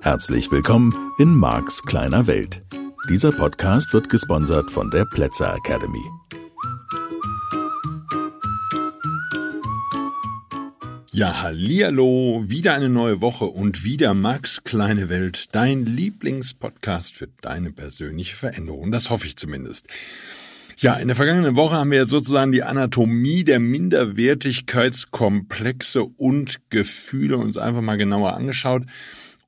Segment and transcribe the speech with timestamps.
[0.00, 2.62] Herzlich willkommen in Marks kleiner Welt.
[3.10, 6.02] Dieser Podcast wird gesponsert von der Plätzer Academy.
[11.12, 17.70] Ja, hallihallo, wieder eine neue Woche und wieder Max kleine Welt, dein Lieblingspodcast für deine
[17.70, 18.92] persönliche Veränderung.
[18.92, 19.88] Das hoffe ich zumindest.
[20.78, 27.56] Ja, in der vergangenen Woche haben wir sozusagen die Anatomie der Minderwertigkeitskomplexe und Gefühle uns
[27.56, 28.82] einfach mal genauer angeschaut.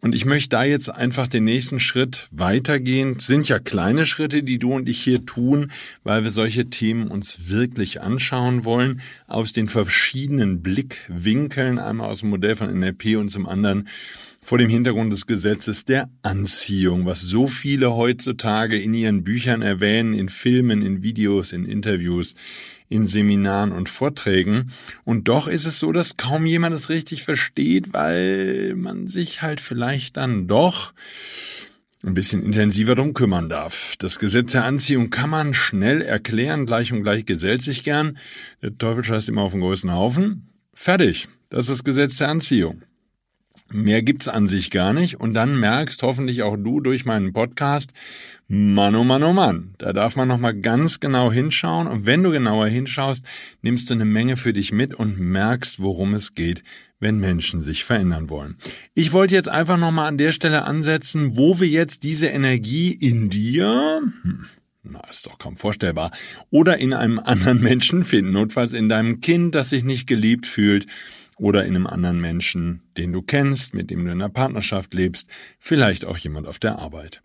[0.00, 3.14] Und ich möchte da jetzt einfach den nächsten Schritt weitergehen.
[3.14, 5.72] Das sind ja kleine Schritte, die du und ich hier tun,
[6.04, 12.30] weil wir solche Themen uns wirklich anschauen wollen, aus den verschiedenen Blickwinkeln, einmal aus dem
[12.30, 13.88] Modell von NLP und zum anderen
[14.46, 20.14] vor dem Hintergrund des Gesetzes der Anziehung, was so viele heutzutage in ihren Büchern erwähnen,
[20.14, 22.36] in Filmen, in Videos, in Interviews
[22.88, 24.70] in Seminaren und Vorträgen.
[25.02, 29.60] Und doch ist es so, dass kaum jemand es richtig versteht, weil man sich halt
[29.60, 30.92] vielleicht dann doch
[32.04, 33.96] ein bisschen intensiver drum kümmern darf.
[33.98, 38.16] Das Gesetz der Anziehung kann man schnell erklären, gleich und gleich gesellt sich gern.
[38.62, 40.50] Der Teufel scheißt immer auf den größten Haufen.
[40.72, 41.26] Fertig.
[41.50, 42.82] Das ist das Gesetz der Anziehung.
[43.70, 45.20] Mehr gibt's an sich gar nicht.
[45.20, 47.92] Und dann merkst hoffentlich auch du durch meinen Podcast,
[48.48, 51.88] Mann, oh Mann, oh Mann, da darf man nochmal ganz genau hinschauen.
[51.88, 53.24] Und wenn du genauer hinschaust,
[53.62, 56.62] nimmst du eine Menge für dich mit und merkst, worum es geht,
[57.00, 58.56] wenn Menschen sich verändern wollen.
[58.94, 63.30] Ich wollte jetzt einfach nochmal an der Stelle ansetzen, wo wir jetzt diese Energie in
[63.30, 64.46] dir, hm,
[64.84, 66.12] na, ist doch kaum vorstellbar,
[66.50, 70.86] oder in einem anderen Menschen finden, notfalls in deinem Kind, das sich nicht geliebt fühlt,
[71.36, 75.28] oder in einem anderen Menschen, den du kennst, mit dem du in einer Partnerschaft lebst,
[75.58, 77.22] vielleicht auch jemand auf der Arbeit.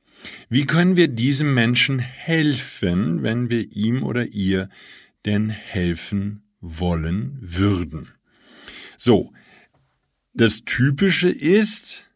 [0.50, 4.70] Wie können wir diesem Menschen helfen, wenn wir ihm oder ihr
[5.26, 8.10] denn helfen wollen würden?
[8.98, 9.32] So,
[10.34, 12.12] das Typische ist,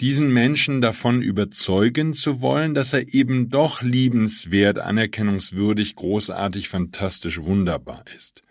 [0.00, 8.04] diesen Menschen davon überzeugen zu wollen, dass er eben doch liebenswert, anerkennungswürdig, großartig, fantastisch, wunderbar
[8.16, 8.42] ist.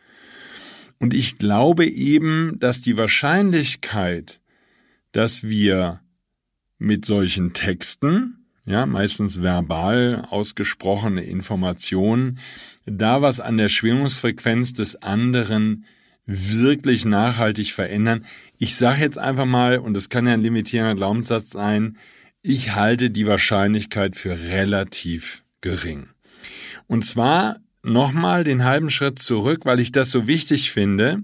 [1.00, 4.42] Und ich glaube eben, dass die Wahrscheinlichkeit,
[5.12, 6.02] dass wir
[6.78, 12.40] mit solchen Texten, ja, meistens verbal ausgesprochene Informationen,
[12.86, 15.86] da was an der Schwingungsfrequenz des anderen
[16.26, 18.26] wirklich nachhaltig verändern.
[18.60, 21.98] Ich sage jetzt einfach mal, und das kann ja ein limitierender Glaubenssatz sein,
[22.42, 26.08] ich halte die Wahrscheinlichkeit für relativ gering.
[26.88, 31.24] Und zwar nochmal den halben Schritt zurück, weil ich das so wichtig finde.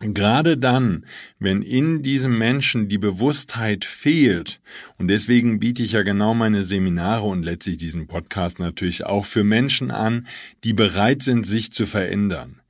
[0.00, 1.06] Gerade dann,
[1.38, 4.60] wenn in diesem Menschen die Bewusstheit fehlt,
[4.98, 9.42] und deswegen biete ich ja genau meine Seminare und letztlich diesen Podcast natürlich auch für
[9.42, 10.26] Menschen an,
[10.64, 12.60] die bereit sind, sich zu verändern.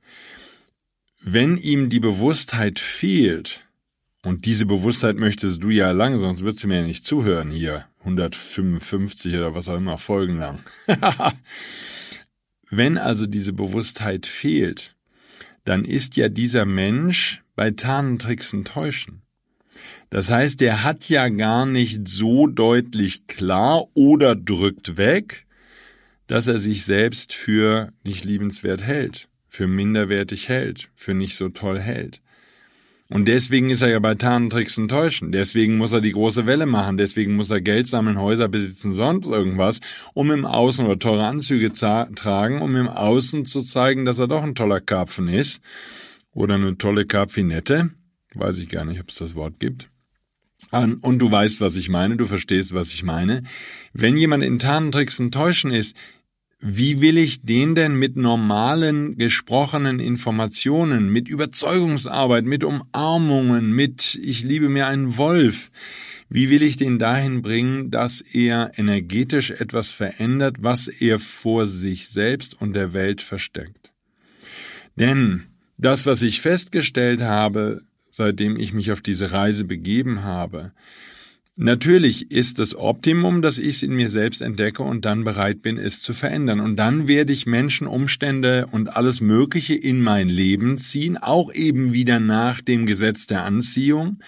[1.21, 3.61] Wenn ihm die Bewusstheit fehlt,
[4.23, 7.85] und diese Bewusstheit möchtest du ja lang, sonst würdest du mir ja nicht zuhören hier,
[7.99, 10.59] 155 oder was auch immer Folgen lang.
[12.69, 14.95] Wenn also diese Bewusstheit fehlt,
[15.63, 19.21] dann ist ja dieser Mensch bei Tarnen, Tricksen, Täuschen.
[20.09, 25.45] Das heißt, der hat ja gar nicht so deutlich klar oder drückt weg,
[26.27, 31.79] dass er sich selbst für nicht liebenswert hält, für minderwertig hält, für nicht so toll
[31.79, 32.21] hält.
[33.09, 35.31] Und deswegen ist er ja bei Tarntricks und Täuschen.
[35.31, 36.97] Deswegen muss er die große Welle machen.
[36.97, 39.79] Deswegen muss er Geld sammeln, Häuser besitzen, sonst irgendwas,
[40.13, 44.43] um im Außen oder teure Anzüge tragen, um im Außen zu zeigen, dass er doch
[44.43, 45.61] ein toller Karpfen ist.
[46.33, 47.91] Oder eine tolle Karpfinette.
[48.35, 49.87] Weiß ich gar nicht, ob es das Wort gibt.
[50.71, 53.43] Und du weißt, was ich meine, du verstehst, was ich meine.
[53.93, 55.95] Wenn jemand in Tarntricks und Täuschen ist,
[56.59, 64.43] wie will ich den denn mit normalen gesprochenen Informationen, mit Überzeugungsarbeit, mit Umarmungen, mit ich
[64.43, 65.69] liebe mir einen Wolf,
[66.29, 72.09] wie will ich den dahin bringen, dass er energetisch etwas verändert, was er vor sich
[72.09, 73.93] selbst und der Welt versteckt?
[74.97, 75.43] Denn
[75.77, 80.73] das, was ich festgestellt habe, seitdem ich mich auf diese Reise begeben habe,
[81.59, 85.79] Natürlich ist das Optimum, dass ich es in mir selbst entdecke und dann bereit bin,
[85.79, 86.59] es zu verändern.
[86.59, 91.93] Und dann werde ich Menschen, Umstände und alles Mögliche in mein Leben ziehen, auch eben
[91.93, 94.19] wieder nach dem Gesetz der Anziehung,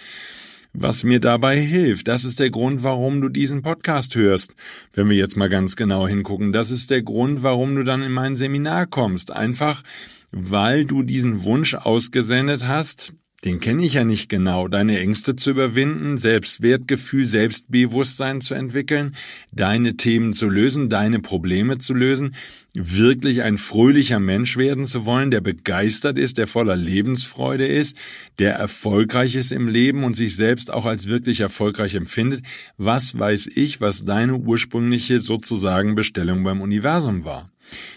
[0.73, 2.07] was mir dabei hilft.
[2.07, 4.55] Das ist der Grund, warum du diesen Podcast hörst.
[4.93, 8.11] Wenn wir jetzt mal ganz genau hingucken, das ist der Grund, warum du dann in
[8.11, 9.29] mein Seminar kommst.
[9.29, 9.83] Einfach,
[10.31, 13.13] weil du diesen Wunsch ausgesendet hast,
[13.45, 19.15] den kenne ich ja nicht genau, deine Ängste zu überwinden, Selbstwertgefühl, Selbstbewusstsein zu entwickeln,
[19.51, 22.35] deine Themen zu lösen, deine Probleme zu lösen,
[22.73, 27.97] wirklich ein fröhlicher Mensch werden zu wollen, der begeistert ist, der voller Lebensfreude ist,
[28.39, 32.43] der erfolgreich ist im Leben und sich selbst auch als wirklich erfolgreich empfindet.
[32.77, 37.49] Was weiß ich, was deine ursprüngliche sozusagen Bestellung beim Universum war?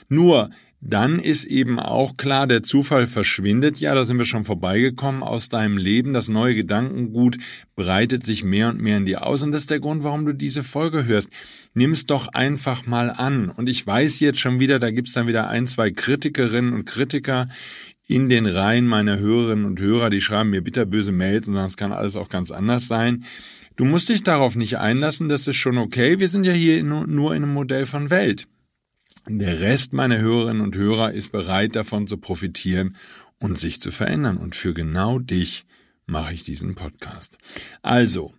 [0.09, 0.51] Nur,
[0.85, 5.49] dann ist eben auch klar, der Zufall verschwindet ja, da sind wir schon vorbeigekommen aus
[5.49, 6.13] deinem Leben.
[6.13, 7.39] Das neue Gedankengut
[7.77, 9.45] breitet sich mehr und mehr in dir aus.
[9.45, 11.31] Und das ist der Grund, warum du diese Folge hörst.
[11.73, 13.49] Nimm's doch einfach mal an.
[13.49, 17.49] Und ich weiß jetzt schon wieder, da gibt's dann wieder ein, zwei Kritikerinnen und Kritiker
[18.09, 21.77] in den Reihen meiner Hörerinnen und Hörer, die schreiben mir bitterböse Mails und sagen, es
[21.77, 23.25] kann alles auch ganz anders sein.
[23.77, 26.19] Du musst dich darauf nicht einlassen, das ist schon okay.
[26.19, 28.49] Wir sind ja hier nur in einem Modell von Welt.
[29.29, 32.97] Der Rest meiner Hörerinnen und Hörer ist bereit davon zu profitieren
[33.39, 34.37] und sich zu verändern.
[34.37, 35.65] Und für genau dich
[36.07, 37.39] mache ich diesen Podcast.
[37.83, 38.35] Also,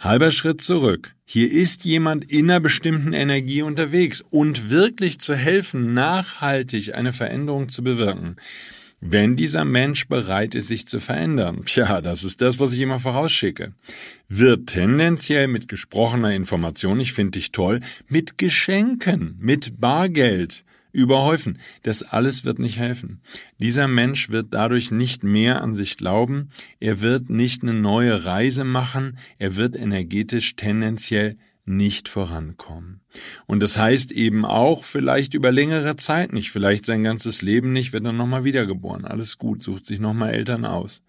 [0.00, 1.14] halber Schritt zurück.
[1.24, 7.68] Hier ist jemand in einer bestimmten Energie unterwegs und wirklich zu helfen, nachhaltig eine Veränderung
[7.68, 8.36] zu bewirken
[9.04, 11.64] wenn dieser Mensch bereit ist, sich zu verändern.
[11.64, 13.72] Tja, das ist das, was ich immer vorausschicke.
[14.28, 21.58] Wird tendenziell mit gesprochener Information, ich finde dich toll, mit Geschenken, mit Bargeld überhäufen.
[21.82, 23.20] Das alles wird nicht helfen.
[23.58, 28.62] Dieser Mensch wird dadurch nicht mehr an sich glauben, er wird nicht eine neue Reise
[28.62, 33.00] machen, er wird energetisch tendenziell nicht vorankommen.
[33.46, 37.92] Und das heißt eben auch vielleicht über längere Zeit nicht, vielleicht sein ganzes Leben nicht,
[37.92, 39.04] wird er nochmal wiedergeboren.
[39.04, 41.02] Alles gut, sucht sich nochmal Eltern aus.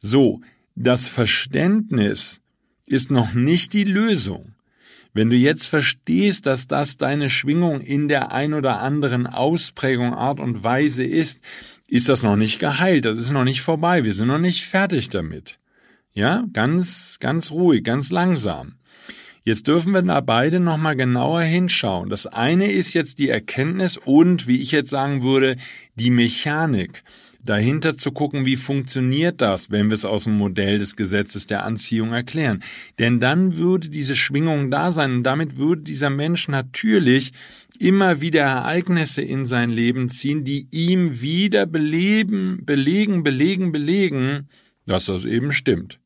[0.00, 0.40] So,
[0.76, 2.40] das Verständnis
[2.86, 4.54] ist noch nicht die Lösung.
[5.12, 10.40] Wenn du jetzt verstehst, dass das deine Schwingung in der ein oder anderen Ausprägung, Art
[10.40, 11.40] und Weise ist,
[11.88, 15.10] ist das noch nicht geheilt, das ist noch nicht vorbei, wir sind noch nicht fertig
[15.10, 15.58] damit.
[16.14, 18.76] Ja, ganz, ganz ruhig, ganz langsam.
[19.46, 22.08] Jetzt dürfen wir da beide nochmal genauer hinschauen.
[22.08, 25.56] Das eine ist jetzt die Erkenntnis und, wie ich jetzt sagen würde,
[25.96, 27.04] die Mechanik
[27.44, 31.64] dahinter zu gucken, wie funktioniert das, wenn wir es aus dem Modell des Gesetzes der
[31.64, 32.62] Anziehung erklären.
[32.98, 37.34] Denn dann würde diese Schwingung da sein und damit würde dieser Mensch natürlich
[37.78, 44.48] immer wieder Ereignisse in sein Leben ziehen, die ihm wieder beleben, belegen, belegen, belegen,
[44.86, 46.00] dass das eben stimmt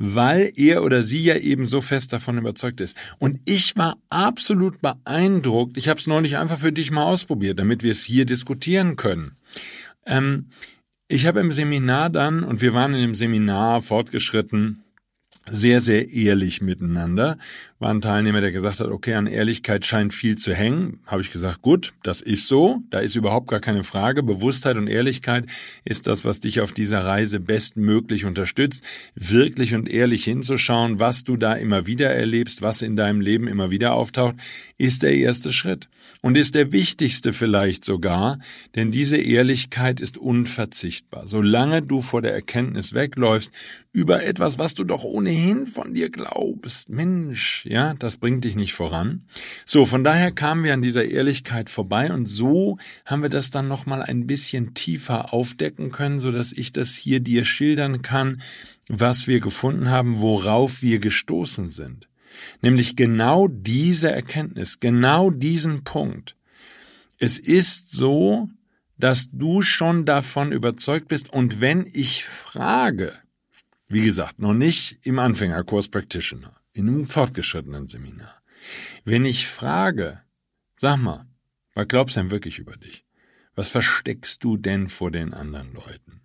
[0.00, 2.96] weil er oder sie ja eben so fest davon überzeugt ist.
[3.18, 5.76] Und ich war absolut beeindruckt.
[5.76, 9.36] Ich habe es neulich einfach für dich mal ausprobiert, damit wir es hier diskutieren können.
[10.06, 10.46] Ähm,
[11.06, 14.82] ich habe im Seminar dann, und wir waren in dem Seminar fortgeschritten,
[15.50, 17.36] sehr, sehr ehrlich miteinander.
[17.80, 21.00] War ein Teilnehmer, der gesagt hat, okay, an Ehrlichkeit scheint viel zu hängen.
[21.06, 22.82] Habe ich gesagt, gut, das ist so.
[22.90, 24.22] Da ist überhaupt gar keine Frage.
[24.22, 25.46] Bewusstheit und Ehrlichkeit
[25.82, 28.82] ist das, was dich auf dieser Reise bestmöglich unterstützt.
[29.14, 33.70] Wirklich und ehrlich hinzuschauen, was du da immer wieder erlebst, was in deinem Leben immer
[33.70, 34.36] wieder auftaucht,
[34.76, 35.88] ist der erste Schritt.
[36.22, 38.40] Und ist der wichtigste vielleicht sogar,
[38.74, 41.26] denn diese Ehrlichkeit ist unverzichtbar.
[41.26, 43.52] Solange du vor der Erkenntnis wegläufst
[43.92, 48.74] über etwas, was du doch ohnehin von dir glaubst, Mensch, ja, das bringt dich nicht
[48.74, 49.22] voran.
[49.64, 53.68] So, von daher kamen wir an dieser Ehrlichkeit vorbei und so haben wir das dann
[53.68, 58.42] nochmal ein bisschen tiefer aufdecken können, so dass ich das hier dir schildern kann,
[58.88, 62.08] was wir gefunden haben, worauf wir gestoßen sind.
[62.60, 66.34] Nämlich genau diese Erkenntnis, genau diesen Punkt.
[67.18, 68.48] Es ist so,
[68.98, 73.12] dass du schon davon überzeugt bist und wenn ich frage,
[73.88, 78.42] wie gesagt, noch nicht im Anfängerkurs Practitioner, in einem fortgeschrittenen Seminar,
[79.04, 80.20] wenn ich frage,
[80.76, 81.26] sag mal,
[81.74, 83.04] was glaubst du denn wirklich über dich?
[83.54, 86.20] Was versteckst du denn vor den anderen Leuten?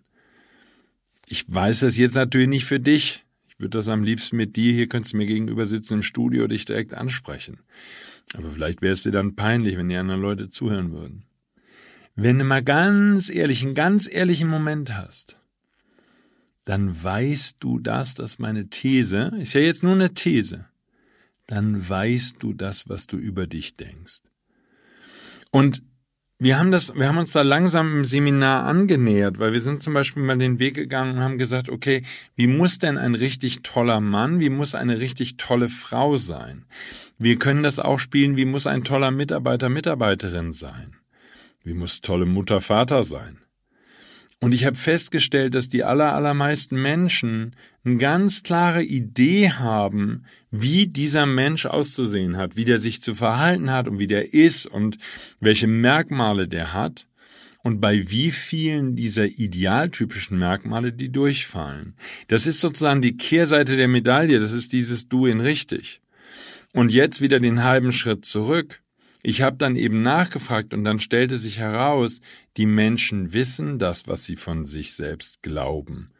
[1.26, 3.24] Ich weiß das jetzt natürlich nicht für dich,
[3.58, 6.64] würde das am liebsten mit dir, hier könntest du mir gegenüber sitzen im Studio, dich
[6.64, 7.60] direkt ansprechen.
[8.34, 11.24] Aber vielleicht wäre es dir dann peinlich, wenn die anderen Leute zuhören würden.
[12.14, 15.38] Wenn du mal ganz ehrlich, einen ganz ehrlichen Moment hast,
[16.66, 20.66] dann weißt du das, dass meine These, ist ja jetzt nur eine These,
[21.46, 24.20] dann weißt du das, was du über dich denkst.
[25.52, 25.82] Und
[26.38, 29.94] wir haben das, wir haben uns da langsam im Seminar angenähert, weil wir sind zum
[29.94, 32.02] Beispiel mal den Weg gegangen und haben gesagt, okay,
[32.34, 36.66] wie muss denn ein richtig toller Mann, wie muss eine richtig tolle Frau sein?
[37.16, 40.96] Wir können das auch spielen, wie muss ein toller Mitarbeiter, Mitarbeiterin sein?
[41.62, 43.38] Wie muss tolle Mutter, Vater sein?
[44.40, 50.86] Und ich habe festgestellt, dass die aller, allermeisten Menschen eine ganz klare Idee haben, wie
[50.86, 54.98] dieser Mensch auszusehen hat, wie der sich zu verhalten hat und wie der ist und
[55.40, 57.06] welche Merkmale der hat.
[57.66, 61.94] und bei wie vielen dieser idealtypischen Merkmale die durchfallen.
[62.28, 66.00] Das ist sozusagen die Kehrseite der Medaille, das ist dieses Du in richtig.
[66.72, 68.82] Und jetzt wieder den halben Schritt zurück.
[69.28, 72.20] Ich habe dann eben nachgefragt und dann stellte sich heraus,
[72.56, 76.12] die Menschen wissen das, was sie von sich selbst glauben.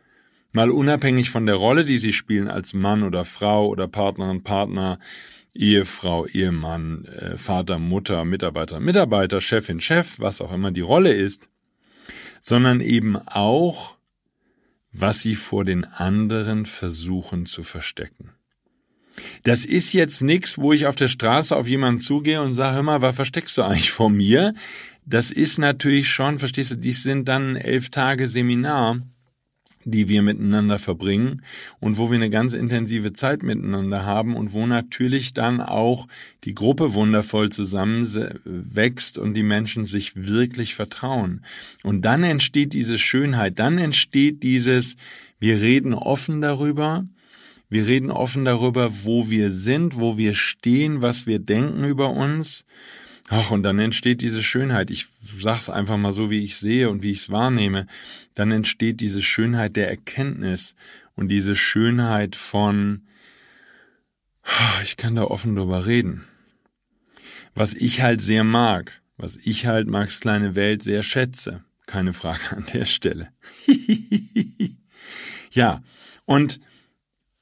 [0.50, 4.98] Mal unabhängig von der Rolle, die sie spielen als Mann oder Frau oder Partnerin, Partner,
[5.54, 11.48] Ehefrau, Ehemann, äh, Vater, Mutter, Mitarbeiter, Mitarbeiter, Chefin, Chef, was auch immer die Rolle ist,
[12.40, 13.98] sondern eben auch,
[14.90, 18.32] was sie vor den anderen versuchen zu verstecken.
[19.42, 22.82] Das ist jetzt nichts, wo ich auf der Straße auf jemanden zugehe und sage, hör
[22.82, 24.54] mal, was versteckst du eigentlich vor mir?
[25.04, 29.02] Das ist natürlich schon, verstehst du, dies sind dann elf Tage Seminar
[29.86, 31.42] die wir miteinander verbringen
[31.78, 36.08] und wo wir eine ganz intensive Zeit miteinander haben und wo natürlich dann auch
[36.42, 41.44] die Gruppe wundervoll zusammenwächst und die Menschen sich wirklich vertrauen.
[41.84, 44.96] Und dann entsteht diese Schönheit, dann entsteht dieses,
[45.38, 47.06] wir reden offen darüber,
[47.68, 52.64] wir reden offen darüber, wo wir sind, wo wir stehen, was wir denken über uns
[53.28, 54.90] Ach, und dann entsteht diese Schönheit.
[54.90, 55.08] Ich
[55.38, 57.86] sag's einfach mal so, wie ich sehe und wie ich es wahrnehme.
[58.34, 60.76] Dann entsteht diese Schönheit der Erkenntnis
[61.16, 63.02] und diese Schönheit von,
[64.82, 66.24] ich kann da offen drüber reden.
[67.54, 71.64] Was ich halt sehr mag, was ich halt Max kleine Welt sehr schätze.
[71.86, 73.30] Keine Frage an der Stelle.
[75.50, 75.82] ja,
[76.26, 76.60] und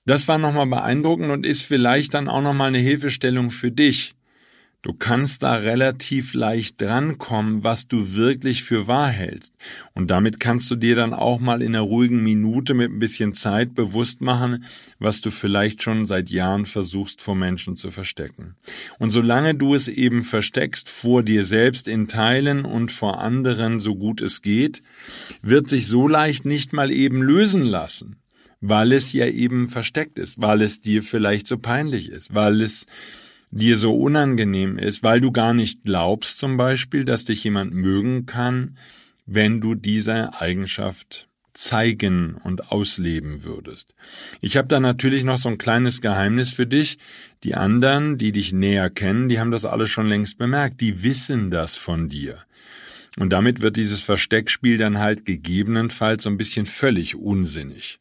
[0.04, 4.14] das war nochmal beeindruckend und ist vielleicht dann auch nochmal eine Hilfestellung für dich
[4.84, 9.54] Du kannst da relativ leicht drankommen, was du wirklich für wahr hältst.
[9.94, 13.32] Und damit kannst du dir dann auch mal in einer ruhigen Minute mit ein bisschen
[13.32, 14.66] Zeit bewusst machen,
[14.98, 18.56] was du vielleicht schon seit Jahren versuchst vor Menschen zu verstecken.
[18.98, 23.94] Und solange du es eben versteckst vor dir selbst in Teilen und vor anderen so
[23.96, 24.82] gut es geht,
[25.40, 28.16] wird sich so leicht nicht mal eben lösen lassen
[28.68, 32.86] weil es ja eben versteckt ist, weil es dir vielleicht so peinlich ist, weil es
[33.50, 38.24] dir so unangenehm ist, weil du gar nicht glaubst zum Beispiel, dass dich jemand mögen
[38.24, 38.78] kann,
[39.26, 43.94] wenn du diese Eigenschaft zeigen und ausleben würdest.
[44.40, 46.98] Ich habe da natürlich noch so ein kleines Geheimnis für dich.
[47.44, 50.80] Die anderen, die dich näher kennen, die haben das alles schon längst bemerkt.
[50.80, 52.38] Die wissen das von dir.
[53.18, 58.00] Und damit wird dieses Versteckspiel dann halt gegebenenfalls so ein bisschen völlig unsinnig.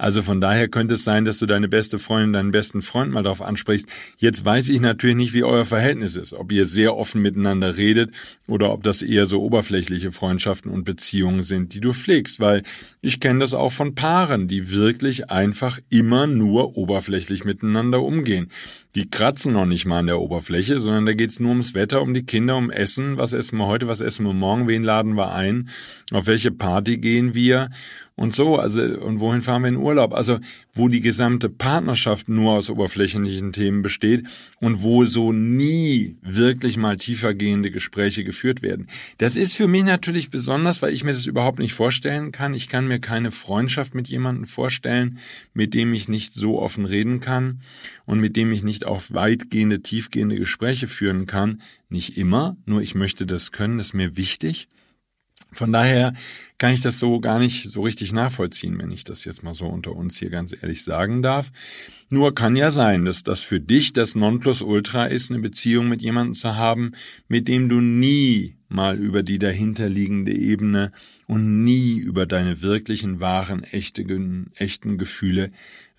[0.00, 3.24] Also von daher könnte es sein, dass du deine beste Freundin, deinen besten Freund mal
[3.24, 3.88] darauf ansprichst.
[4.16, 8.12] Jetzt weiß ich natürlich nicht, wie euer Verhältnis ist, ob ihr sehr offen miteinander redet
[8.46, 12.62] oder ob das eher so oberflächliche Freundschaften und Beziehungen sind, die du pflegst, weil
[13.00, 18.50] ich kenne das auch von Paaren, die wirklich einfach immer nur oberflächlich miteinander umgehen.
[18.94, 22.14] Die kratzen noch nicht mal an der Oberfläche, sondern da geht's nur ums Wetter, um
[22.14, 23.16] die Kinder, um Essen.
[23.16, 25.68] Was essen wir heute, was essen wir morgen, wen laden wir ein,
[26.12, 27.68] auf welche Party gehen wir
[28.18, 30.12] und so, also und wohin fahren wir in Urlaub?
[30.12, 30.40] Also
[30.74, 34.26] wo die gesamte Partnerschaft nur aus oberflächlichen Themen besteht
[34.58, 38.88] und wo so nie wirklich mal tiefergehende Gespräche geführt werden.
[39.18, 42.54] Das ist für mich natürlich besonders, weil ich mir das überhaupt nicht vorstellen kann.
[42.54, 45.18] Ich kann mir keine Freundschaft mit jemandem vorstellen,
[45.54, 47.60] mit dem ich nicht so offen reden kann
[48.04, 51.62] und mit dem ich nicht auch weitgehende, tiefgehende Gespräche führen kann.
[51.88, 54.66] Nicht immer, nur ich möchte das können, das ist mir wichtig.
[55.52, 56.12] Von daher
[56.58, 59.66] kann ich das so gar nicht so richtig nachvollziehen, wenn ich das jetzt mal so
[59.66, 61.50] unter uns hier ganz ehrlich sagen darf.
[62.10, 66.34] Nur kann ja sein, dass das für dich das Nonplusultra ist, eine Beziehung mit jemandem
[66.34, 66.92] zu haben,
[67.28, 70.92] mit dem du nie mal über die dahinterliegende Ebene
[71.26, 75.50] und nie über deine wirklichen, wahren, echten, echten Gefühle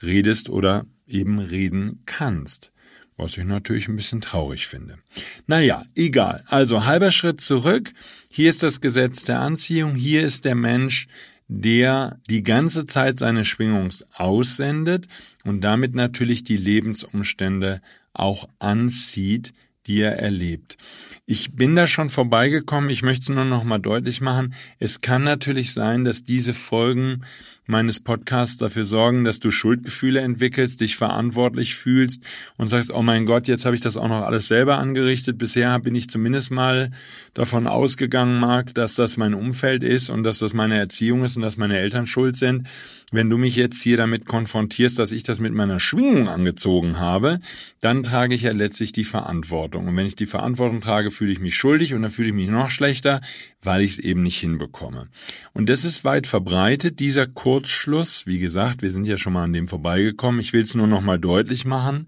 [0.02, 2.72] redest oder eben reden kannst
[3.20, 4.98] was ich natürlich ein bisschen traurig finde.
[5.46, 6.44] Naja, egal.
[6.48, 7.92] Also halber Schritt zurück.
[8.30, 9.96] Hier ist das Gesetz der Anziehung.
[9.96, 11.08] Hier ist der Mensch,
[11.48, 15.08] der die ganze Zeit seine Schwingung aussendet
[15.44, 17.82] und damit natürlich die Lebensumstände
[18.14, 19.54] auch anzieht,
[19.88, 20.78] die er erlebt.
[21.26, 24.54] Ich bin da schon vorbeigekommen, ich möchte es nur noch mal deutlich machen.
[24.78, 27.24] Es kann natürlich sein, dass diese Folgen
[27.70, 32.24] meines Podcasts dafür sorgen, dass du Schuldgefühle entwickelst, dich verantwortlich fühlst
[32.58, 35.38] und sagst, oh mein Gott, jetzt habe ich das auch noch alles selber angerichtet.
[35.38, 36.92] Bisher bin ich zumindest mal
[37.34, 41.44] davon ausgegangen, Marc, dass das mein Umfeld ist und dass das meine Erziehung ist und
[41.44, 42.68] dass meine Eltern schuld sind.
[43.12, 47.40] Wenn du mich jetzt hier damit konfrontierst, dass ich das mit meiner Schwingung angezogen habe,
[47.82, 49.88] dann trage ich ja letztlich die Verantwortung.
[49.88, 52.50] Und wenn ich die Verantwortung trage, fühle ich mich schuldig und dann fühle ich mich
[52.50, 53.22] noch schlechter,
[53.62, 55.08] weil ich es eben nicht hinbekomme.
[55.54, 57.28] Und das ist weit verbreitet, dieser
[57.60, 58.26] Kurzschluss.
[58.26, 60.40] Wie gesagt, wir sind ja schon mal an dem vorbeigekommen.
[60.40, 62.08] Ich will es nur noch mal deutlich machen.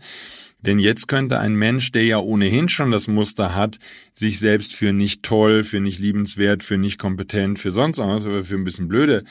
[0.62, 3.78] Denn jetzt könnte ein Mensch, der ja ohnehin schon das Muster hat,
[4.14, 8.56] sich selbst für nicht toll, für nicht liebenswert, für nicht kompetent, für sonst was, für
[8.56, 9.26] ein bisschen blöde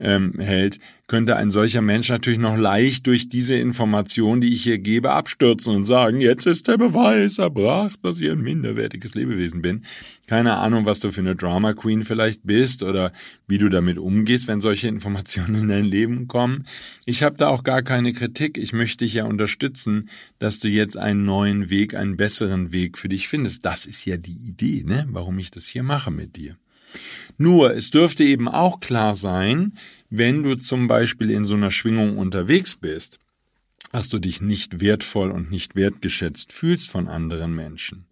[0.00, 4.78] ähm, hält, könnte ein solcher Mensch natürlich noch leicht durch diese Information, die ich hier
[4.78, 9.82] gebe, abstürzen und sagen, jetzt ist der Beweis erbracht, dass ich ein minderwertiges Lebewesen bin.
[10.26, 13.12] Keine Ahnung, was du für eine Drama Queen vielleicht bist oder
[13.46, 16.66] wie du damit umgehst, wenn solche Informationen in dein Leben kommen.
[17.06, 18.58] Ich habe da auch gar keine Kritik.
[18.58, 23.08] Ich möchte dich ja unterstützen, dass du jetzt einen neuen Weg, einen besseren Weg für
[23.08, 23.64] dich findest.
[23.64, 25.06] Das ist ja die Idee, ne?
[25.10, 26.56] warum ich das hier mache mit dir.
[27.36, 29.74] Nur, es dürfte eben auch klar sein,
[30.10, 33.18] wenn du zum Beispiel in so einer Schwingung unterwegs bist,
[33.92, 38.06] dass du dich nicht wertvoll und nicht wertgeschätzt fühlst von anderen Menschen,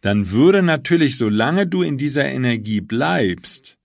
[0.00, 3.76] dann würde natürlich, solange du in dieser Energie bleibst,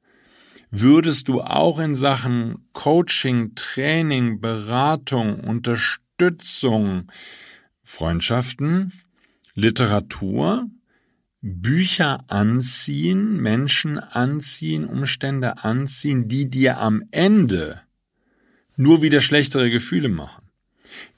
[0.72, 7.12] würdest du auch in Sachen Coaching, Training, Beratung, Unterstützung,
[7.84, 8.94] Freundschaften,
[9.56, 10.70] Literatur,
[11.42, 17.82] Bücher anziehen, Menschen anziehen, Umstände anziehen, die dir am Ende
[18.76, 20.44] nur wieder schlechtere Gefühle machen.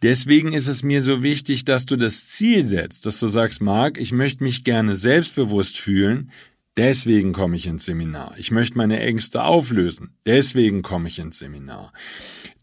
[0.02, 3.98] Deswegen ist es mir so wichtig, dass du das Ziel setzt, dass du sagst, Marc,
[3.98, 6.32] ich möchte mich gerne selbstbewusst fühlen,
[6.78, 8.36] deswegen komme ich ins Seminar.
[8.38, 11.94] Ich möchte meine Ängste auflösen, deswegen komme ich ins Seminar.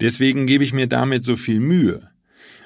[0.00, 2.10] Deswegen gebe ich mir damit so viel Mühe.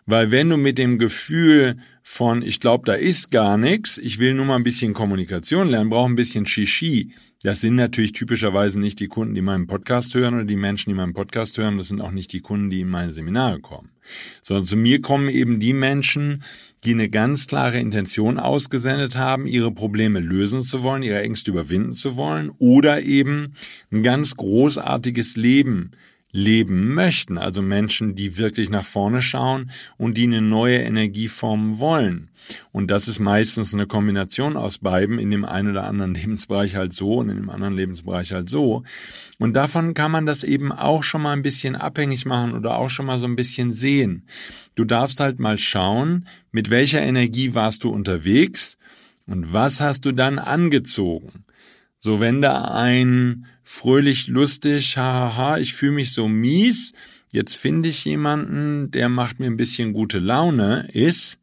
[0.06, 4.34] Weil wenn du mit dem Gefühl von, ich glaube, da ist gar nichts, ich will
[4.34, 7.12] nur mal ein bisschen Kommunikation lernen, brauche ein bisschen Shishi,
[7.44, 10.96] das sind natürlich typischerweise nicht die Kunden, die meinen Podcast hören oder die Menschen, die
[10.96, 13.90] meinen Podcast hören, das sind auch nicht die Kunden, die in meine Seminare kommen.
[14.42, 16.42] Sondern zu mir kommen eben die Menschen,
[16.84, 21.92] die eine ganz klare Intention ausgesendet haben, ihre Probleme lösen zu wollen, ihre Ängste überwinden
[21.92, 23.54] zu wollen oder eben
[23.92, 25.92] ein ganz großartiges Leben
[26.32, 31.78] leben möchten, also Menschen, die wirklich nach vorne schauen und die eine neue Energie formen
[31.78, 32.30] wollen.
[32.72, 36.94] Und das ist meistens eine Kombination aus beiden, in dem einen oder anderen Lebensbereich halt
[36.94, 38.82] so und in dem anderen Lebensbereich halt so.
[39.38, 42.88] Und davon kann man das eben auch schon mal ein bisschen abhängig machen oder auch
[42.88, 44.26] schon mal so ein bisschen sehen.
[44.74, 48.78] Du darfst halt mal schauen, mit welcher Energie warst du unterwegs
[49.26, 51.44] und was hast du dann angezogen.
[51.98, 56.92] So, wenn da ein fröhlich, lustig, hahaha, ich fühle mich so mies,
[57.32, 61.38] jetzt finde ich jemanden, der macht mir ein bisschen gute Laune, ist,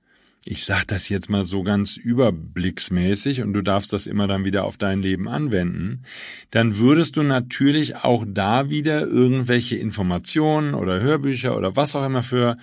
[0.46, 4.66] ich sag das jetzt mal so ganz überblicksmäßig und du darfst das immer dann wieder
[4.66, 6.04] auf dein Leben anwenden,
[6.52, 12.24] dann würdest du natürlich auch da wieder irgendwelche Informationen oder Hörbücher oder was auch immer
[12.24, 12.58] für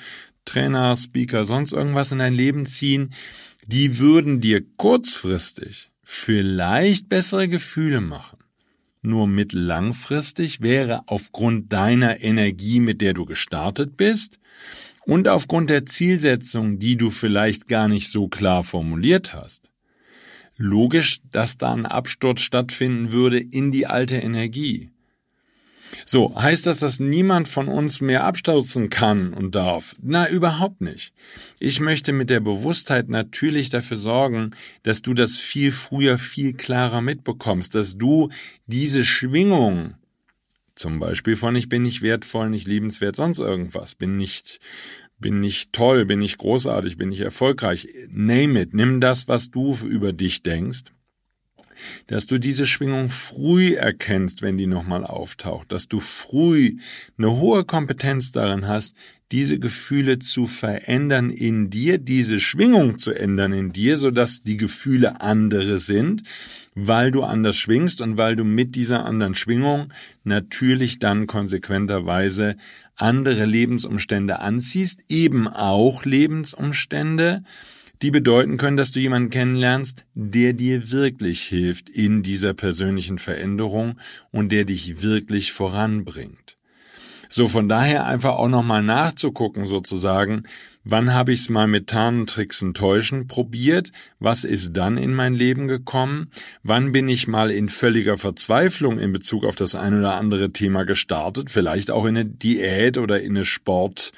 [0.45, 3.13] Trainer, Speaker, sonst irgendwas in dein Leben ziehen,
[3.67, 8.36] die würden dir kurzfristig vielleicht bessere Gefühle machen.
[9.03, 14.39] Nur mittellangfristig wäre aufgrund deiner Energie, mit der du gestartet bist,
[15.05, 19.71] und aufgrund der Zielsetzung, die du vielleicht gar nicht so klar formuliert hast,
[20.57, 24.91] logisch, dass da ein Absturz stattfinden würde in die alte Energie.
[26.05, 29.97] So, heißt das, dass niemand von uns mehr abstürzen kann und darf?
[30.01, 31.13] Na, überhaupt nicht.
[31.59, 34.51] Ich möchte mit der Bewusstheit natürlich dafür sorgen,
[34.83, 38.31] dass du das viel früher, viel klarer mitbekommst, dass du
[38.67, 39.95] diese Schwingung,
[40.75, 44.61] zum Beispiel von ich bin nicht wertvoll, nicht liebenswert, sonst irgendwas, bin nicht,
[45.19, 49.75] bin nicht toll, bin nicht großartig, bin nicht erfolgreich, name it, nimm das, was du
[49.87, 50.85] über dich denkst
[52.07, 56.77] dass du diese Schwingung früh erkennst, wenn die nochmal auftaucht, dass du früh
[57.19, 58.95] eine hohe Kompetenz darin hast,
[59.33, 65.21] diese Gefühle zu verändern in dir, diese Schwingung zu ändern in dir, sodass die Gefühle
[65.21, 66.23] andere sind,
[66.75, 72.57] weil du anders schwingst und weil du mit dieser anderen Schwingung natürlich dann konsequenterweise
[72.95, 77.43] andere Lebensumstände anziehst, eben auch Lebensumstände,
[78.03, 83.99] die bedeuten können, dass du jemanden kennenlernst, der dir wirklich hilft in dieser persönlichen Veränderung
[84.31, 86.57] und der dich wirklich voranbringt.
[87.29, 90.45] So von daher einfach auch nochmal nachzugucken sozusagen,
[90.85, 95.67] wann habe ich es mal mit Tarntricksen täuschen probiert, was ist dann in mein Leben
[95.67, 96.31] gekommen,
[96.63, 100.85] wann bin ich mal in völliger Verzweiflung in Bezug auf das ein oder andere Thema
[100.85, 104.13] gestartet, vielleicht auch in eine Diät oder in eine Sport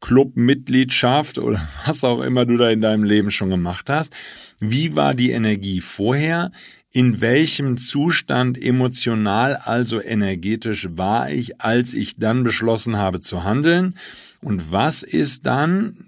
[0.00, 4.14] Clubmitgliedschaft oder was auch immer du da in deinem Leben schon gemacht hast.
[4.60, 6.50] Wie war die Energie vorher?
[6.90, 13.94] In welchem Zustand emotional, also energetisch war ich, als ich dann beschlossen habe zu handeln?
[14.40, 16.06] Und was ist dann,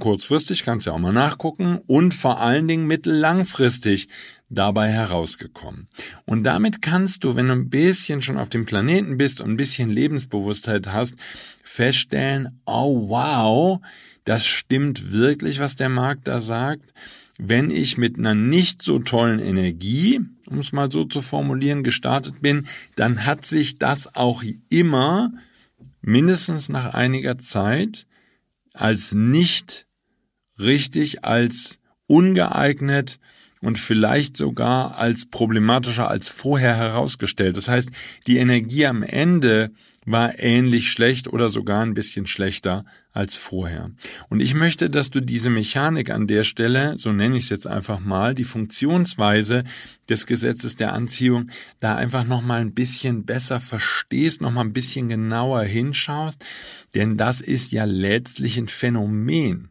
[0.00, 4.08] kurzfristig, kannst du ja auch mal nachgucken, und vor allen Dingen mittellangfristig
[4.50, 5.88] dabei herausgekommen.
[6.24, 9.56] Und damit kannst du, wenn du ein bisschen schon auf dem Planeten bist und ein
[9.56, 11.16] bisschen Lebensbewusstheit hast,
[11.62, 13.80] feststellen, oh wow,
[14.24, 16.92] das stimmt wirklich, was der Markt da sagt.
[17.38, 22.40] Wenn ich mit einer nicht so tollen Energie, um es mal so zu formulieren, gestartet
[22.40, 25.32] bin, dann hat sich das auch immer
[26.00, 28.06] mindestens nach einiger Zeit
[28.72, 29.86] als nicht
[30.58, 33.20] richtig, als ungeeignet
[33.60, 37.56] und vielleicht sogar als problematischer als vorher herausgestellt.
[37.56, 37.90] Das heißt,
[38.26, 39.70] die Energie am Ende
[40.04, 43.90] war ähnlich schlecht oder sogar ein bisschen schlechter als vorher.
[44.28, 47.66] Und ich möchte, dass du diese Mechanik an der Stelle, so nenne ich es jetzt
[47.66, 49.64] einfach mal, die Funktionsweise
[50.08, 54.72] des Gesetzes der Anziehung, da einfach noch mal ein bisschen besser verstehst, noch mal ein
[54.72, 56.44] bisschen genauer hinschaust,
[56.94, 59.70] denn das ist ja letztlich ein Phänomen.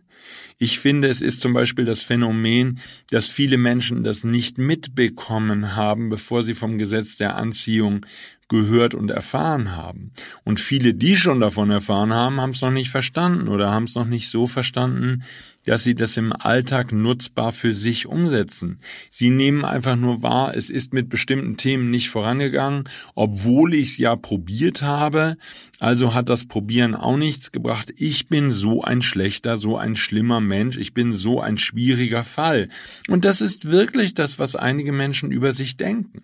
[0.58, 2.80] Ich finde, es ist zum Beispiel das Phänomen,
[3.12, 8.06] dass viele Menschen das nicht mitbekommen haben, bevor sie vom Gesetz der Anziehung
[8.50, 10.12] gehört und erfahren haben.
[10.44, 13.96] Und viele, die schon davon erfahren haben, haben es noch nicht verstanden oder haben es
[13.96, 15.24] noch nicht so verstanden,
[15.66, 18.80] dass sie das im Alltag nutzbar für sich umsetzen.
[19.10, 23.98] Sie nehmen einfach nur wahr, es ist mit bestimmten Themen nicht vorangegangen, obwohl ich es
[23.98, 25.36] ja probiert habe.
[25.80, 27.94] Also hat das Probieren auch nichts gebracht.
[27.98, 30.78] Ich bin so ein schlechter, so ein schlimmer Mensch.
[30.78, 32.70] Ich bin so ein schwieriger Fall.
[33.10, 36.24] Und das ist wirklich das, was einige Menschen über sich denken.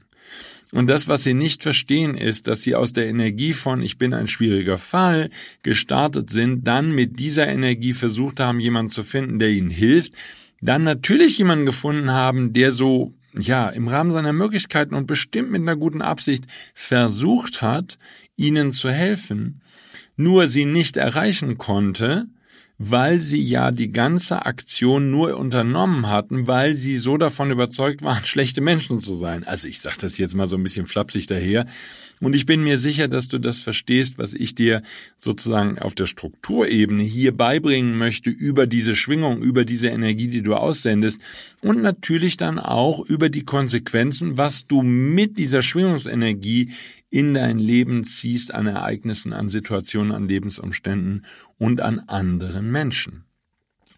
[0.73, 4.11] Und das, was sie nicht verstehen, ist, dass sie aus der Energie von Ich bin
[4.11, 5.29] ein schwieriger Fall
[5.61, 10.13] gestartet sind, dann mit dieser Energie versucht haben, jemanden zu finden, der ihnen hilft,
[10.61, 15.61] dann natürlich jemanden gefunden haben, der so, ja, im Rahmen seiner Möglichkeiten und bestimmt mit
[15.61, 17.99] einer guten Absicht versucht hat,
[18.35, 19.61] ihnen zu helfen,
[20.15, 22.25] nur sie nicht erreichen konnte,
[22.85, 28.25] weil sie ja die ganze Aktion nur unternommen hatten, weil sie so davon überzeugt waren,
[28.25, 29.45] schlechte Menschen zu sein.
[29.45, 31.65] Also ich sage das jetzt mal so ein bisschen flapsig daher.
[32.19, 34.81] Und ich bin mir sicher, dass du das verstehst, was ich dir
[35.15, 40.55] sozusagen auf der Strukturebene hier beibringen möchte über diese Schwingung, über diese Energie, die du
[40.55, 41.21] aussendest
[41.61, 46.71] und natürlich dann auch über die Konsequenzen, was du mit dieser Schwingungsenergie
[47.13, 51.27] in dein Leben ziehst an Ereignissen, an Situationen, an Lebensumständen
[51.59, 53.25] und an anderen Menschen.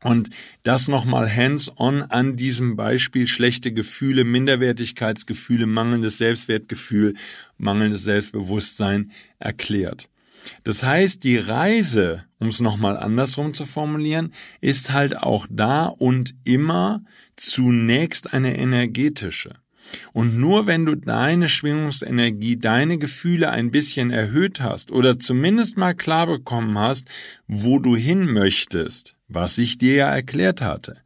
[0.04, 0.30] Und
[0.64, 7.14] das nochmal hands-on an diesem Beispiel schlechte Gefühle, Minderwertigkeitsgefühle, mangelndes Selbstwertgefühl,
[7.58, 10.10] mangelndes Selbstbewusstsein erklärt.
[10.66, 16.36] Das heißt, die Reise, um es nochmal andersrum zu formulieren, ist halt auch da und
[16.44, 17.02] immer
[17.38, 19.56] zunächst eine energetische.
[20.14, 25.94] Und nur wenn du deine Schwingungsenergie, deine Gefühle ein bisschen erhöht hast oder zumindest mal
[25.94, 27.08] klar bekommen hast,
[27.48, 30.98] wo du hin möchtest, was ich dir ja erklärt hatte,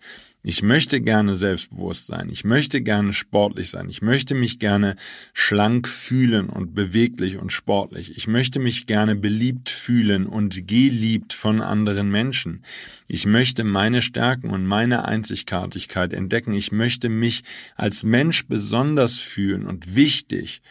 [0.42, 2.30] ich möchte gerne selbstbewusst sein.
[2.30, 3.90] Ich möchte gerne sportlich sein.
[3.90, 4.96] Ich möchte mich gerne
[5.34, 8.16] schlank fühlen und beweglich und sportlich.
[8.16, 12.64] Ich möchte mich gerne beliebt fühlen und geliebt von anderen Menschen.
[13.08, 16.54] Ich möchte meine Stärken und meine Einzigartigkeit entdecken.
[16.54, 17.44] Ich möchte mich
[17.76, 20.62] als Mensch besonders fühlen und wichtig.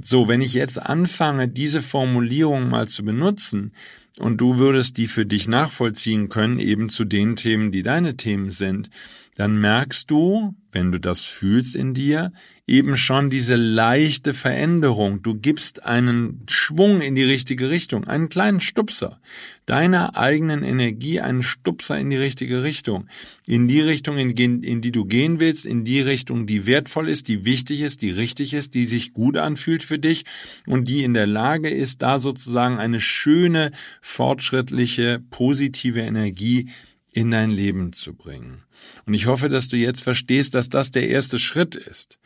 [0.00, 3.72] So, wenn ich jetzt anfange, diese Formulierung mal zu benutzen,
[4.18, 8.50] und du würdest die für dich nachvollziehen können, eben zu den Themen, die deine Themen
[8.50, 8.90] sind,
[9.38, 12.32] dann merkst du, wenn du das fühlst in dir,
[12.66, 15.22] eben schon diese leichte Veränderung.
[15.22, 19.20] Du gibst einen Schwung in die richtige Richtung, einen kleinen Stupser,
[19.64, 23.06] deiner eigenen Energie einen Stupser in die richtige Richtung,
[23.46, 24.32] in die Richtung, in,
[24.64, 28.10] in die du gehen willst, in die Richtung, die wertvoll ist, die wichtig ist, die
[28.10, 30.24] richtig ist, die sich gut anfühlt für dich
[30.66, 33.70] und die in der Lage ist, da sozusagen eine schöne,
[34.00, 36.70] fortschrittliche, positive Energie
[37.18, 38.62] in dein Leben zu bringen.
[39.04, 42.18] Und ich hoffe, dass du jetzt verstehst, dass das der erste Schritt ist.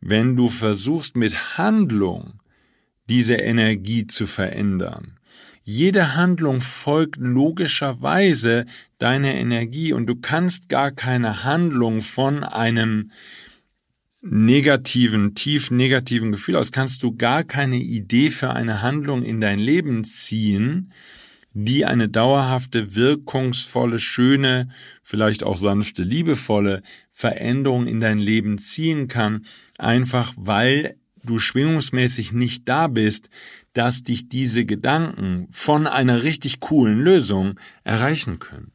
[0.00, 2.40] Wenn du versuchst mit Handlung
[3.08, 5.18] diese Energie zu verändern.
[5.64, 8.66] Jede Handlung folgt logischerweise
[8.98, 13.10] deiner Energie und du kannst gar keine Handlung von einem
[14.20, 19.58] negativen, tief negativen Gefühl aus, kannst du gar keine Idee für eine Handlung in dein
[19.58, 20.92] Leben ziehen,
[21.58, 24.68] die eine dauerhafte, wirkungsvolle, schöne,
[25.02, 29.46] vielleicht auch sanfte, liebevolle Veränderung in dein Leben ziehen kann,
[29.78, 33.30] einfach weil du schwingungsmäßig nicht da bist,
[33.72, 38.72] dass dich diese Gedanken von einer richtig coolen Lösung erreichen können.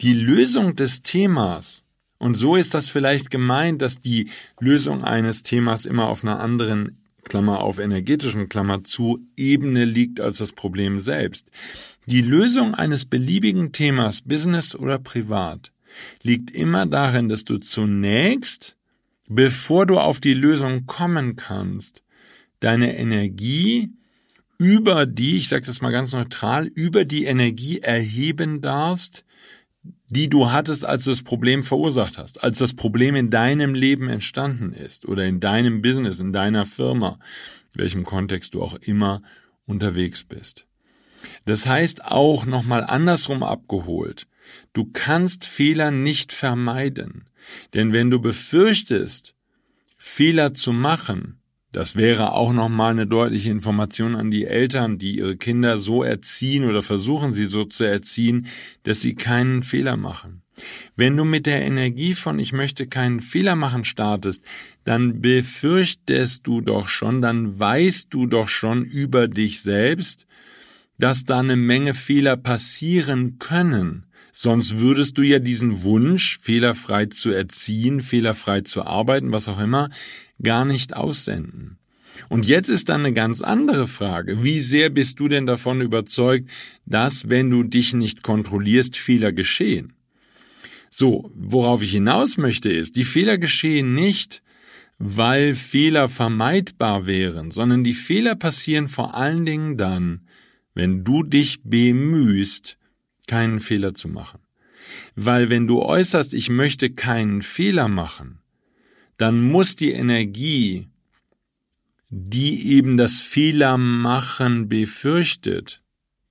[0.00, 1.84] Die Lösung des Themas,
[2.16, 7.03] und so ist das vielleicht gemeint, dass die Lösung eines Themas immer auf einer anderen
[7.24, 11.50] Klammer auf energetischen Klammer zu Ebene liegt als das Problem selbst.
[12.06, 15.72] Die Lösung eines beliebigen Themas, Business oder privat,
[16.22, 18.76] liegt immer darin, dass du zunächst,
[19.28, 22.02] bevor du auf die Lösung kommen kannst,
[22.60, 23.90] deine Energie
[24.58, 29.24] über die, ich sage das mal ganz neutral, über die Energie erheben darfst,
[30.14, 34.08] die du hattest, als du das Problem verursacht hast, als das Problem in deinem Leben
[34.08, 37.18] entstanden ist oder in deinem Business, in deiner Firma,
[37.74, 39.22] in welchem Kontext du auch immer
[39.66, 40.66] unterwegs bist.
[41.44, 44.26] Das heißt auch nochmal andersrum abgeholt.
[44.72, 47.28] Du kannst Fehler nicht vermeiden.
[47.74, 49.34] Denn wenn du befürchtest,
[49.96, 51.40] Fehler zu machen,
[51.74, 56.64] das wäre auch nochmal eine deutliche Information an die Eltern, die ihre Kinder so erziehen
[56.64, 58.46] oder versuchen sie so zu erziehen,
[58.84, 60.42] dass sie keinen Fehler machen.
[60.94, 64.44] Wenn du mit der Energie von ich möchte keinen Fehler machen startest,
[64.84, 70.28] dann befürchtest du doch schon, dann weißt du doch schon über dich selbst,
[70.98, 74.04] dass da eine Menge Fehler passieren können.
[74.36, 79.90] Sonst würdest du ja diesen Wunsch, fehlerfrei zu erziehen, fehlerfrei zu arbeiten, was auch immer,
[80.42, 81.78] gar nicht aussenden.
[82.28, 84.42] Und jetzt ist dann eine ganz andere Frage.
[84.42, 86.48] Wie sehr bist du denn davon überzeugt,
[86.86, 89.94] dass, wenn du dich nicht kontrollierst, Fehler geschehen?
[90.90, 94.42] So, worauf ich hinaus möchte ist, die Fehler geschehen nicht,
[94.98, 100.28] weil Fehler vermeidbar wären, sondern die Fehler passieren vor allen Dingen dann,
[100.72, 102.78] wenn du dich bemühst,
[103.26, 104.40] keinen Fehler zu machen.
[105.16, 108.38] Weil wenn du äußerst, ich möchte keinen Fehler machen,
[109.16, 110.88] dann muss die Energie,
[112.08, 115.82] die eben das Fehlermachen befürchtet,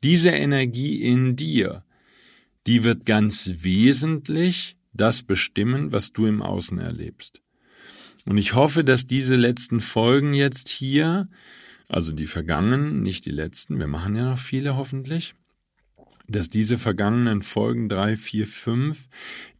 [0.04, 1.84] diese Energie in dir,
[2.67, 7.41] die wird ganz wesentlich das bestimmen, was du im Außen erlebst.
[8.26, 11.28] Und ich hoffe, dass diese letzten Folgen jetzt hier,
[11.89, 15.36] also die vergangenen, nicht die letzten, wir machen ja noch viele hoffentlich,
[16.27, 19.07] dass diese vergangenen Folgen drei, vier, fünf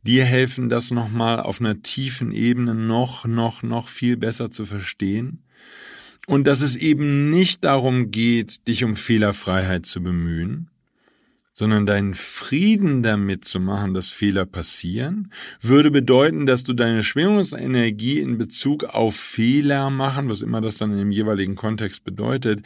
[0.04, 5.44] dir helfen, das nochmal auf einer tiefen Ebene noch, noch, noch viel besser zu verstehen.
[6.26, 10.70] Und dass es eben nicht darum geht, dich um Fehlerfreiheit zu bemühen,
[11.52, 18.20] sondern deinen Frieden damit zu machen, dass Fehler passieren, würde bedeuten, dass du deine Schwingungsenergie
[18.20, 22.66] in Bezug auf Fehler machen, was immer das dann im jeweiligen Kontext bedeutet,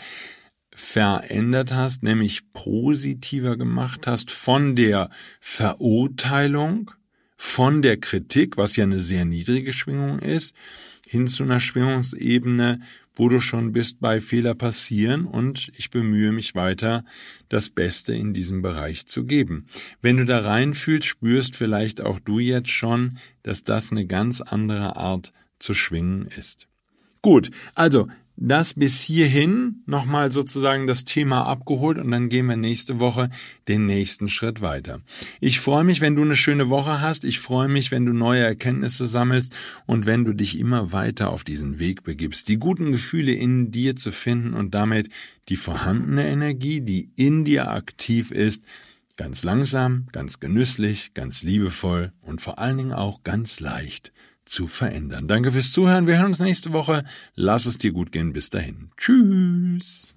[0.80, 5.10] verändert hast, nämlich positiver gemacht hast von der
[5.40, 6.92] Verurteilung,
[7.36, 10.56] von der Kritik, was ja eine sehr niedrige Schwingung ist,
[11.08, 12.80] hin zu einer Schwingungsebene,
[13.16, 17.04] wo du schon bist bei Fehler passieren und ich bemühe mich weiter,
[17.50, 19.66] das Beste in diesem Bereich zu geben.
[20.04, 24.96] Wenn du da reinfühlst, spürst vielleicht auch du jetzt schon, dass das eine ganz andere
[24.96, 26.68] Art zu schwingen ist.
[27.24, 28.08] Gut, also
[28.39, 33.30] das bis hierhin nochmal sozusagen das Thema abgeholt und dann gehen wir nächste Woche
[33.67, 35.02] den nächsten Schritt weiter.
[35.41, 37.23] Ich freue mich, wenn du eine schöne Woche hast.
[37.23, 39.54] Ich freue mich, wenn du neue Erkenntnisse sammelst
[39.88, 43.95] und wenn du dich immer weiter auf diesen Weg begibst, die guten Gefühle in dir
[43.95, 45.10] zu finden und damit
[45.50, 48.63] die vorhandene Energie, die in dir aktiv ist,
[49.15, 54.13] ganz langsam, ganz genüsslich, ganz liebevoll und vor allen Dingen auch ganz leicht
[54.47, 55.27] zu verändern.
[55.27, 56.07] Danke fürs Zuhören.
[56.07, 57.03] Wir hören uns nächste Woche.
[57.36, 58.33] Lass es dir gut gehen.
[58.33, 58.89] Bis dahin.
[58.97, 60.13] Tschüss.